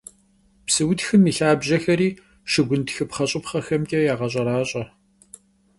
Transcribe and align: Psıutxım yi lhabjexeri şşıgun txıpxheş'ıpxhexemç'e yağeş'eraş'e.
Psıutxım 0.65 1.23
yi 1.27 1.33
lhabjexeri 1.37 2.09
şşıgun 2.19 2.81
txıpxheş'ıpxhexemç'e 2.87 3.99
yağeş'eraş'e. 4.07 4.83